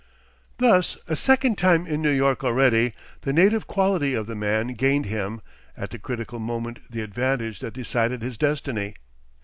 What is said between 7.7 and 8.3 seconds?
decided